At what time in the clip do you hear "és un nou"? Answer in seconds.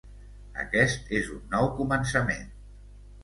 1.19-1.69